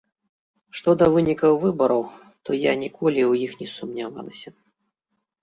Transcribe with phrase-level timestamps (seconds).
[0.77, 2.01] Што да вынікаў выбараў,
[2.49, 4.49] то я ніколі ў іх не сумнявалася.